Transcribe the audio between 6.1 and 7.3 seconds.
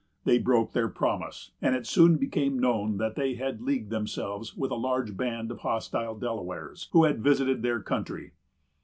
Delawares, who had